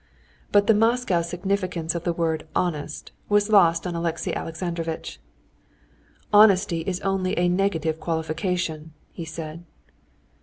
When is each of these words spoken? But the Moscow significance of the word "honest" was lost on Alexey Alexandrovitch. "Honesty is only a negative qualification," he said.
But 0.51 0.65
the 0.65 0.73
Moscow 0.73 1.21
significance 1.21 1.93
of 1.93 2.05
the 2.05 2.11
word 2.11 2.47
"honest" 2.55 3.11
was 3.29 3.51
lost 3.51 3.85
on 3.85 3.93
Alexey 3.93 4.33
Alexandrovitch. 4.33 5.19
"Honesty 6.33 6.79
is 6.87 6.99
only 7.01 7.37
a 7.37 7.47
negative 7.47 7.99
qualification," 7.99 8.93
he 9.11 9.25
said. 9.25 9.63